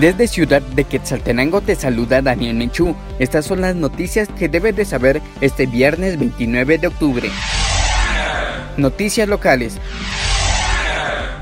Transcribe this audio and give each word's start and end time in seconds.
Desde 0.00 0.28
Ciudad 0.28 0.62
de 0.62 0.84
Quetzaltenango 0.84 1.60
te 1.60 1.74
saluda 1.74 2.22
Daniel 2.22 2.54
Menchú. 2.56 2.96
Estas 3.18 3.44
son 3.44 3.60
las 3.60 3.76
noticias 3.76 4.28
que 4.28 4.48
debes 4.48 4.74
de 4.74 4.86
saber 4.86 5.20
este 5.42 5.66
viernes 5.66 6.18
29 6.18 6.78
de 6.78 6.86
octubre. 6.86 7.30
Noticias 8.78 9.28
locales. 9.28 9.76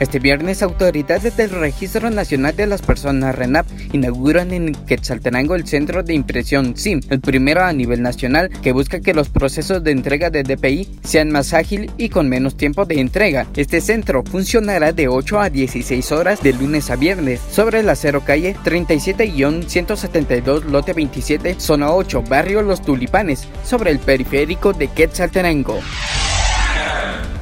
Este 0.00 0.18
viernes, 0.18 0.60
autoridades 0.62 1.36
del 1.36 1.50
Registro 1.50 2.10
Nacional 2.10 2.56
de 2.56 2.66
las 2.66 2.82
Personas 2.82 3.36
RENAP 3.36 3.64
inauguran 3.92 4.52
en 4.52 4.74
Quetzaltenango 4.74 5.54
el 5.54 5.68
Centro 5.68 6.02
de 6.02 6.14
Impresión 6.14 6.76
SIM, 6.76 7.00
el 7.10 7.20
primero 7.20 7.62
a 7.62 7.72
nivel 7.72 8.02
nacional 8.02 8.50
que 8.60 8.72
busca 8.72 8.98
que 9.00 9.14
los 9.14 9.28
procesos 9.28 9.84
de 9.84 9.92
entrega 9.92 10.30
de 10.30 10.42
DPI 10.42 10.98
sean 11.04 11.30
más 11.30 11.54
ágil 11.54 11.92
y 11.96 12.08
con 12.08 12.28
menos 12.28 12.56
tiempo 12.56 12.86
de 12.86 12.98
entrega. 12.98 13.46
Este 13.54 13.80
centro 13.80 14.24
funcionará 14.24 14.92
de 14.92 15.06
8 15.06 15.40
a 15.40 15.48
16 15.48 16.10
horas 16.10 16.42
de 16.42 16.54
lunes 16.54 16.90
a 16.90 16.96
viernes 16.96 17.40
sobre 17.50 17.84
la 17.84 17.94
Cero 17.94 18.24
Calle 18.26 18.56
37-172 18.64 20.64
Lote 20.64 20.92
27, 20.92 21.54
Zona 21.58 21.92
8, 21.92 22.24
Barrio 22.28 22.62
Los 22.62 22.82
Tulipanes, 22.82 23.46
sobre 23.64 23.92
el 23.92 24.00
periférico 24.00 24.72
de 24.72 24.88
Quetzaltenango. 24.88 25.78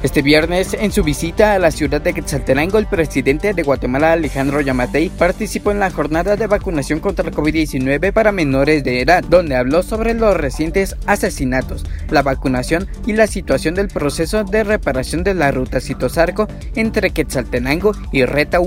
Este 0.03 0.21
viernes, 0.21 0.73
en 0.73 0.91
su 0.91 1.01
visita 1.01 1.53
a 1.53 1.59
la 1.59 1.71
ciudad 1.71 2.01
de 2.01 2.13
Quetzaltenango, 2.13 2.77
el 2.77 2.87
presidente 2.87 3.53
de 3.53 3.63
Guatemala, 3.63 4.11
Alejandro 4.11 4.59
Yamatei, 4.59 5.07
participó 5.07 5.71
en 5.71 5.79
la 5.79 5.91
jornada 5.91 6.35
de 6.35 6.45
vacunación 6.45 6.99
contra 6.99 7.29
el 7.29 7.33
COVID-19 7.33 8.11
para 8.11 8.33
menores 8.33 8.83
de 8.83 8.99
edad, 8.99 9.23
donde 9.23 9.55
habló 9.55 9.81
sobre 9.81 10.13
los 10.13 10.35
recientes 10.35 10.97
asesinatos, 11.05 11.85
la 12.09 12.21
vacunación 12.21 12.89
y 13.07 13.13
la 13.13 13.27
situación 13.27 13.75
del 13.75 13.87
proceso 13.87 14.43
de 14.43 14.65
reparación 14.65 15.23
de 15.23 15.35
la 15.35 15.51
ruta 15.51 15.79
Citosarco 15.79 16.49
entre 16.75 17.11
Quetzaltenango 17.11 17.93
y 18.11 18.25
Reta. 18.25 18.59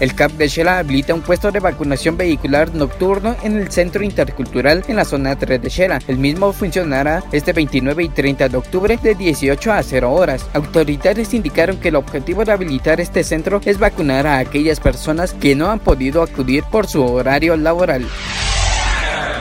El 0.00 0.14
CAP 0.14 0.32
de 0.32 0.48
Shela 0.48 0.78
habilita 0.78 1.14
un 1.14 1.22
puesto 1.22 1.52
de 1.52 1.60
vacunación 1.60 2.16
vehicular 2.16 2.74
nocturno 2.74 3.36
en 3.42 3.58
el 3.58 3.70
Centro 3.70 4.02
Intercultural 4.02 4.84
en 4.88 4.96
la 4.96 5.04
zona 5.04 5.36
3 5.36 5.62
de 5.62 5.68
Shela. 5.68 5.98
El 6.08 6.18
mismo 6.18 6.52
funcionará 6.52 7.22
este 7.32 7.52
29 7.52 8.04
y 8.04 8.08
30 8.08 8.48
de 8.48 8.56
octubre 8.56 8.98
de 9.02 9.14
18 9.14 9.72
a 9.72 9.82
0 9.82 10.12
horas. 10.12 10.46
Autoridades 10.52 11.34
indicaron 11.34 11.78
que 11.78 11.88
el 11.88 11.96
objetivo 11.96 12.44
de 12.44 12.52
habilitar 12.52 13.00
este 13.00 13.24
centro 13.24 13.60
es 13.64 13.78
vacunar 13.78 14.26
a 14.26 14.38
aquellas 14.38 14.80
personas 14.80 15.32
que 15.32 15.54
no 15.54 15.70
han 15.70 15.78
podido 15.78 16.22
acudir 16.22 16.64
por 16.64 16.86
su 16.86 17.04
horario 17.04 17.56
laboral. 17.56 18.06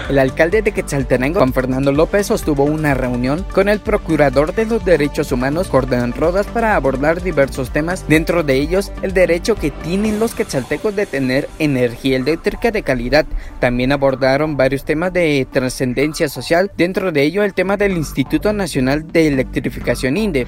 El 0.09 0.19
alcalde 0.19 0.61
de 0.61 0.73
Quetzaltenango, 0.73 1.39
Juan 1.39 1.53
Fernando 1.53 1.91
López, 1.93 2.27
sostuvo 2.27 2.65
una 2.65 2.93
reunión 2.93 3.45
con 3.53 3.69
el 3.69 3.79
procurador 3.79 4.53
de 4.53 4.65
los 4.65 4.83
derechos 4.83 5.31
humanos, 5.31 5.69
Cordán 5.69 6.13
Rodas, 6.13 6.45
para 6.47 6.75
abordar 6.75 7.23
diversos 7.23 7.71
temas, 7.71 8.05
dentro 8.09 8.43
de 8.43 8.55
ellos 8.55 8.91
el 9.01 9.13
derecho 9.13 9.55
que 9.55 9.71
tienen 9.71 10.19
los 10.19 10.35
quetzaltecos 10.35 10.93
de 10.95 11.05
tener 11.05 11.47
energía 11.57 12.17
eléctrica 12.17 12.69
de 12.69 12.83
calidad. 12.83 13.25
También 13.61 13.93
abordaron 13.93 14.57
varios 14.57 14.83
temas 14.83 15.13
de 15.13 15.47
trascendencia 15.49 16.27
social, 16.27 16.69
dentro 16.75 17.13
de 17.13 17.23
ello 17.23 17.43
el 17.43 17.53
tema 17.53 17.77
del 17.77 17.93
Instituto 17.93 18.51
Nacional 18.51 19.09
de 19.09 19.27
Electrificación 19.29 20.17
INDE. 20.17 20.47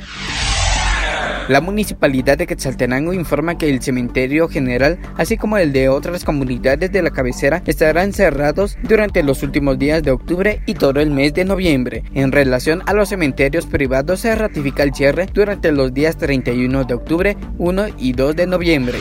La 1.47 1.61
municipalidad 1.61 2.39
de 2.39 2.47
Quetzaltenango 2.47 3.13
informa 3.13 3.55
que 3.55 3.69
el 3.69 3.79
cementerio 3.79 4.47
general, 4.47 4.97
así 5.15 5.37
como 5.37 5.59
el 5.59 5.73
de 5.73 5.89
otras 5.89 6.23
comunidades 6.23 6.91
de 6.91 7.03
la 7.03 7.11
cabecera, 7.11 7.61
estarán 7.67 8.13
cerrados 8.13 8.79
durante 8.81 9.21
los 9.21 9.43
últimos 9.43 9.77
días 9.77 10.01
de 10.01 10.09
octubre 10.09 10.61
y 10.65 10.73
todo 10.73 10.99
el 10.99 11.11
mes 11.11 11.35
de 11.35 11.45
noviembre. 11.45 12.03
En 12.15 12.31
relación 12.31 12.81
a 12.87 12.93
los 12.93 13.09
cementerios 13.09 13.67
privados, 13.67 14.21
se 14.21 14.33
ratifica 14.33 14.81
el 14.81 14.95
cierre 14.95 15.27
durante 15.31 15.71
los 15.71 15.93
días 15.93 16.17
31 16.17 16.83
de 16.83 16.93
octubre, 16.95 17.37
1 17.59 17.85
y 17.99 18.13
2 18.13 18.35
de 18.35 18.47
noviembre. 18.47 18.97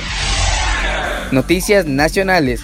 Noticias 1.32 1.86
nacionales. 1.86 2.60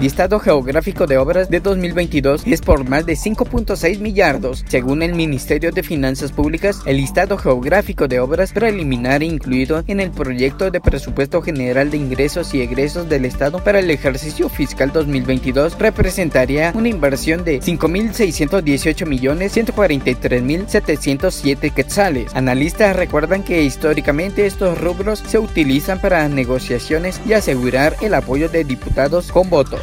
Listado 0.00 0.40
geográfico 0.40 1.06
de 1.06 1.18
obras 1.18 1.50
de 1.50 1.60
2022 1.60 2.44
es 2.46 2.62
por 2.62 2.88
más 2.88 3.04
de 3.04 3.12
5.6 3.12 3.98
millardos. 3.98 4.64
Según 4.66 5.02
el 5.02 5.14
Ministerio 5.14 5.70
de 5.70 5.82
Finanzas 5.82 6.32
Públicas, 6.32 6.80
el 6.86 6.96
listado 6.96 7.36
geográfico 7.36 8.08
de 8.08 8.18
obras 8.18 8.54
preliminar 8.54 9.22
incluido 9.22 9.84
en 9.86 10.00
el 10.00 10.10
proyecto 10.10 10.70
de 10.70 10.80
presupuesto 10.80 11.42
general 11.42 11.90
de 11.90 11.98
ingresos 11.98 12.54
y 12.54 12.62
egresos 12.62 13.10
del 13.10 13.26
Estado 13.26 13.62
para 13.62 13.80
el 13.80 13.90
ejercicio 13.90 14.48
fiscal 14.48 14.92
2022 14.92 15.78
representaría 15.78 16.72
una 16.74 16.88
inversión 16.88 17.44
de 17.44 17.60
5.618 17.60 19.06
millones 19.06 19.54
143.707 19.54 21.70
quetzales. 21.70 22.34
Analistas 22.34 22.96
recuerdan 22.96 23.42
que 23.42 23.62
históricamente 23.62 24.46
estos 24.46 24.80
rubros 24.80 25.18
se 25.18 25.38
utilizan 25.38 26.00
para 26.00 26.26
negociaciones 26.28 27.20
y 27.26 27.34
asegurar 27.34 27.94
el 28.00 28.14
apoyo 28.14 28.48
de 28.48 28.64
diputados 28.64 29.30
con 29.30 29.50
votos. 29.50 29.81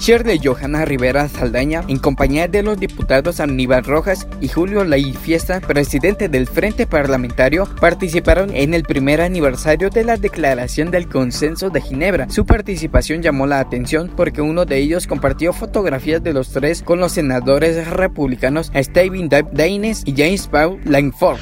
Shirley 0.00 0.40
Johanna 0.42 0.86
Rivera 0.86 1.28
Saldaña, 1.28 1.84
en 1.86 1.98
compañía 1.98 2.48
de 2.48 2.62
los 2.62 2.80
diputados 2.80 3.38
Aníbal 3.38 3.84
Rojas 3.84 4.26
y 4.40 4.48
Julio 4.48 4.82
Ley 4.82 5.12
Fiesta, 5.12 5.60
presidente 5.60 6.30
del 6.30 6.46
Frente 6.46 6.86
Parlamentario, 6.86 7.68
participaron 7.78 8.50
en 8.56 8.72
el 8.72 8.84
primer 8.84 9.20
aniversario 9.20 9.90
de 9.90 10.04
la 10.04 10.16
Declaración 10.16 10.90
del 10.90 11.06
Consenso 11.06 11.68
de 11.68 11.82
Ginebra. 11.82 12.30
Su 12.30 12.46
participación 12.46 13.20
llamó 13.20 13.46
la 13.46 13.60
atención 13.60 14.10
porque 14.16 14.40
uno 14.40 14.64
de 14.64 14.78
ellos 14.78 15.06
compartió 15.06 15.52
fotografías 15.52 16.22
de 16.22 16.32
los 16.32 16.50
tres 16.50 16.82
con 16.82 16.98
los 16.98 17.12
senadores 17.12 17.86
republicanos 17.86 18.72
Steven 18.74 19.28
Daines 19.28 20.02
y 20.06 20.14
James 20.16 20.48
Paul 20.48 20.80
Langford 20.86 21.40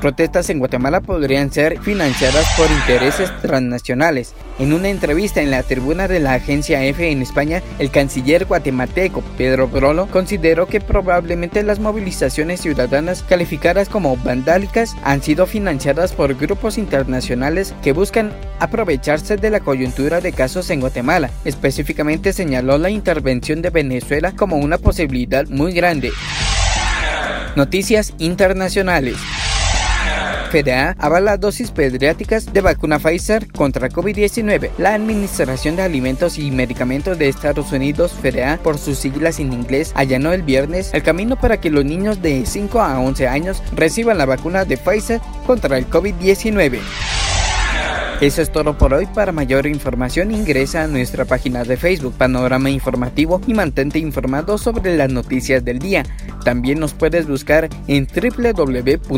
protestas 0.00 0.48
en 0.50 0.58
Guatemala 0.58 1.00
podrían 1.00 1.52
ser 1.52 1.80
financiadas 1.80 2.46
por 2.56 2.70
intereses 2.70 3.30
transnacionales. 3.42 4.34
En 4.58 4.72
una 4.72 4.88
entrevista 4.88 5.40
en 5.40 5.50
la 5.50 5.62
tribuna 5.62 6.08
de 6.08 6.20
la 6.20 6.34
agencia 6.34 6.84
EFE 6.84 7.10
en 7.10 7.22
España, 7.22 7.62
el 7.78 7.90
canciller 7.90 8.46
guatemalteco 8.46 9.22
Pedro 9.36 9.68
Brolo 9.68 10.06
consideró 10.06 10.66
que 10.66 10.80
probablemente 10.80 11.62
las 11.62 11.78
movilizaciones 11.78 12.60
ciudadanas 12.60 13.22
calificadas 13.22 13.88
como 13.88 14.16
vandálicas 14.16 14.96
han 15.04 15.22
sido 15.22 15.46
financiadas 15.46 16.12
por 16.12 16.34
grupos 16.34 16.78
internacionales 16.78 17.74
que 17.82 17.92
buscan 17.92 18.32
aprovecharse 18.58 19.36
de 19.36 19.50
la 19.50 19.60
coyuntura 19.60 20.20
de 20.20 20.32
casos 20.32 20.70
en 20.70 20.80
Guatemala. 20.80 21.30
Específicamente 21.44 22.32
señaló 22.32 22.78
la 22.78 22.90
intervención 22.90 23.62
de 23.62 23.70
Venezuela 23.70 24.32
como 24.32 24.56
una 24.56 24.78
posibilidad 24.78 25.46
muy 25.48 25.72
grande. 25.72 26.10
Noticias 27.56 28.14
internacionales. 28.18 29.16
FDA 30.50 30.96
avala 30.98 31.36
dosis 31.36 31.70
pediátricas 31.70 32.52
de 32.52 32.60
vacuna 32.60 32.98
Pfizer 32.98 33.50
contra 33.52 33.90
COVID-19. 33.90 34.70
La 34.78 34.94
Administración 34.94 35.76
de 35.76 35.82
Alimentos 35.82 36.38
y 36.38 36.50
Medicamentos 36.50 37.18
de 37.18 37.28
Estados 37.28 37.70
Unidos, 37.72 38.12
FDA, 38.12 38.58
por 38.62 38.78
sus 38.78 38.98
siglas 38.98 39.40
en 39.40 39.52
inglés, 39.52 39.92
allanó 39.94 40.32
el 40.32 40.42
viernes 40.42 40.90
el 40.94 41.02
camino 41.02 41.36
para 41.36 41.60
que 41.60 41.70
los 41.70 41.84
niños 41.84 42.22
de 42.22 42.46
5 42.46 42.80
a 42.80 42.98
11 42.98 43.28
años 43.28 43.62
reciban 43.74 44.18
la 44.18 44.26
vacuna 44.26 44.64
de 44.64 44.78
Pfizer 44.78 45.20
contra 45.46 45.76
el 45.76 45.88
COVID-19. 45.88 46.80
Eso 48.20 48.42
es 48.42 48.50
todo 48.50 48.76
por 48.76 48.92
hoy. 48.94 49.06
Para 49.06 49.30
mayor 49.30 49.68
información 49.68 50.32
ingresa 50.32 50.82
a 50.82 50.88
nuestra 50.88 51.24
página 51.24 51.62
de 51.62 51.76
Facebook 51.76 52.14
Panorama 52.14 52.68
Informativo 52.68 53.40
y 53.46 53.54
mantente 53.54 54.00
informado 54.00 54.58
sobre 54.58 54.96
las 54.96 55.12
noticias 55.12 55.64
del 55.64 55.78
día. 55.78 56.02
También 56.44 56.80
nos 56.80 56.94
puedes 56.94 57.28
buscar 57.28 57.68
en 57.86 58.08
www.carso.gt. 58.08 59.14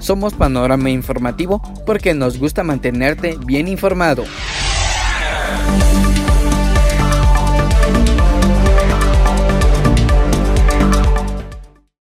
Somos 0.00 0.34
Panorama 0.34 0.90
Informativo 0.90 1.62
porque 1.86 2.14
nos 2.14 2.36
gusta 2.36 2.64
mantenerte 2.64 3.38
bien 3.46 3.68
informado. 3.68 4.24